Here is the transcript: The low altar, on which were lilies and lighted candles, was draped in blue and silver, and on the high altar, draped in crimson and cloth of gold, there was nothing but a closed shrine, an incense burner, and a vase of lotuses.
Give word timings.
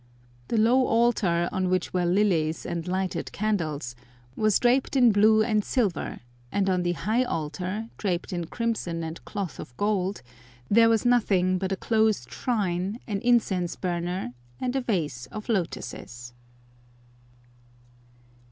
The 0.47 0.57
low 0.57 0.87
altar, 0.87 1.47
on 1.51 1.69
which 1.69 1.93
were 1.93 2.07
lilies 2.07 2.65
and 2.65 2.87
lighted 2.87 3.31
candles, 3.31 3.95
was 4.35 4.57
draped 4.57 4.95
in 4.95 5.11
blue 5.11 5.43
and 5.43 5.63
silver, 5.63 6.21
and 6.51 6.71
on 6.71 6.81
the 6.81 6.93
high 6.93 7.23
altar, 7.23 7.87
draped 7.99 8.33
in 8.33 8.47
crimson 8.47 9.03
and 9.03 9.23
cloth 9.25 9.59
of 9.59 9.77
gold, 9.77 10.23
there 10.71 10.89
was 10.89 11.05
nothing 11.05 11.59
but 11.59 11.71
a 11.71 11.77
closed 11.77 12.31
shrine, 12.33 12.99
an 13.05 13.19
incense 13.21 13.75
burner, 13.75 14.33
and 14.59 14.75
a 14.75 14.81
vase 14.81 15.27
of 15.27 15.47
lotuses. 15.49 16.33